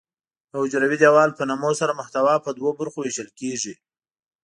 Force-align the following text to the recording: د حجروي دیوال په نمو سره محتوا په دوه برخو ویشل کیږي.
د 0.49 0.51
حجروي 0.61 0.97
دیوال 1.03 1.29
په 1.37 1.43
نمو 1.49 1.71
سره 1.79 1.97
محتوا 1.99 2.35
په 2.45 2.49
دوه 2.57 2.71
برخو 2.79 2.99
ویشل 3.01 3.29
کیږي. 3.39 3.73